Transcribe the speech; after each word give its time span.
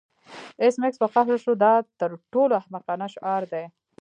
ایس 0.61 0.75
میکس 0.81 0.97
په 1.01 1.07
قهر 1.15 1.35
شو 1.43 1.53
دا 1.63 1.73
تر 1.99 2.11
ټولو 2.33 2.53
احمقانه 2.61 3.07
شعار 3.13 3.43
دی 3.53 3.65